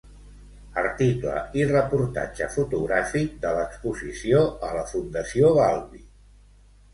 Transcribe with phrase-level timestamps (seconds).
[0.83, 6.03] Article i reportatge fotogràfic de l'exposició a la Fundació Valvi.